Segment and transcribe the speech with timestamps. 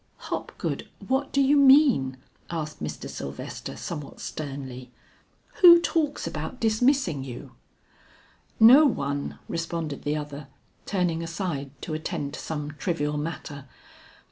[0.31, 2.17] "Hopgood, what do you mean?"
[2.49, 3.07] asked Mr.
[3.07, 4.89] Sylvester somewhat sternly.
[5.61, 7.51] "Who talks about dismissing you?"
[8.59, 10.47] "No one," responded the other,
[10.87, 13.65] turning aside to attend to some trivial matter.